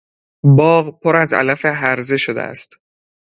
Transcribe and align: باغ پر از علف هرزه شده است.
باغ 0.57 0.85
پر 1.01 1.15
از 1.23 1.33
علف 1.33 1.65
هرزه 1.65 2.17
شده 2.17 2.41
است. 2.41 2.79